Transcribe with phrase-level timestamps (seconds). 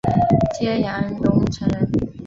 [0.59, 1.87] 揭阳榕城人。